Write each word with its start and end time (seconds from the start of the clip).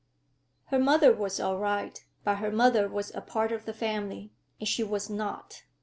Her 0.71 0.79
mother 0.79 1.13
was 1.13 1.39
all 1.39 1.59
right, 1.59 2.03
but 2.23 2.37
her 2.37 2.49
mother 2.49 2.87
was 2.87 3.11
a 3.13 3.21
part 3.21 3.51
of 3.51 3.65
the 3.65 3.71
family, 3.75 4.33
and 4.59 4.67
she 4.67 4.83
was 4.83 5.11
not. 5.11 5.61